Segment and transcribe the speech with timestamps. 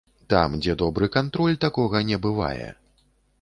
[0.33, 2.67] Там, дзе добры кантроль, такога не бывае.